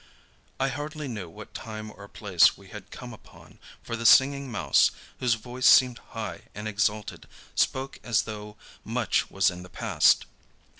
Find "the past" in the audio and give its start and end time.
9.61-10.25